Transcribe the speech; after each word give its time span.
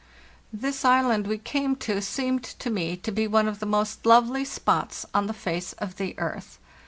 "This 0.51 0.83
island* 0.83 1.27
we 1.27 1.37
came 1.37 1.75
to 1.75 2.01
seemed 2.01 2.41
to 2.43 2.71
me 2.71 2.97
to 2.97 3.11
be 3.11 3.27
one 3.27 3.47
of 3.47 3.59
the 3.59 3.67
most 3.67 4.03
lovely 4.03 4.43
spots 4.45 5.05
on 5.13 5.27
the 5.27 5.31
face 5.31 5.73
of 5.73 5.97
the 5.97 6.17
earth. 6.17 6.57